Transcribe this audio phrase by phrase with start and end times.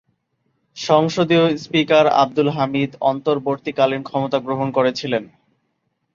[0.77, 5.23] সংসদীয় স্পিকার আব্দুল হামিদ অন্তর্বর্তীকালীন ক্ষমতা গ্রহণ করেছিলেন।